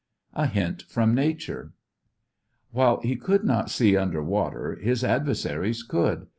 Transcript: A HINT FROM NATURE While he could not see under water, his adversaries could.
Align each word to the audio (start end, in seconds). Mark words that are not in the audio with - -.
A 0.33 0.47
HINT 0.47 0.81
FROM 0.87 1.13
NATURE 1.13 1.73
While 2.71 3.01
he 3.01 3.15
could 3.15 3.43
not 3.43 3.69
see 3.69 3.95
under 3.95 4.23
water, 4.23 4.73
his 4.81 5.03
adversaries 5.03 5.83
could. 5.83 6.25